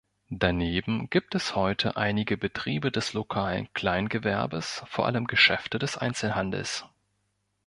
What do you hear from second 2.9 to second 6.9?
des lokalen Kleingewerbes, vor allem Geschäfte des Einzelhandels.